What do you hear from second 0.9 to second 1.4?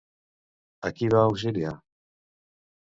qui va